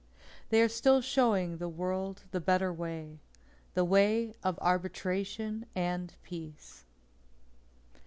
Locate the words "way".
2.73-3.19, 3.85-4.33